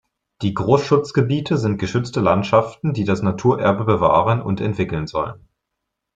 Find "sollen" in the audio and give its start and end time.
5.05-5.47